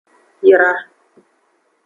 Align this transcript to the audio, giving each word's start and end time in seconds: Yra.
Yra. 0.51 0.71